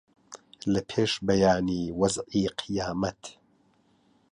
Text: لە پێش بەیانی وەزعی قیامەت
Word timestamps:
لە 0.73 0.81
پێش 0.89 1.11
بەیانی 1.27 1.83
وەزعی 1.99 2.45
قیامەت 2.59 3.21